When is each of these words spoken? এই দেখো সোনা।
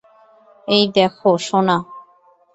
এই 0.67 0.83
দেখো 0.95 1.29
সোনা। 1.39 1.77